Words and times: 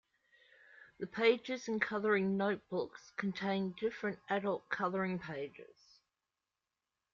The 0.97 1.05
pages 1.05 1.67
in 1.67 1.79
coloring 1.79 2.35
notebooks 2.35 3.11
contain 3.17 3.75
different 3.79 4.17
adult 4.31 4.67
coloring 4.69 5.19
pages. 5.19 5.99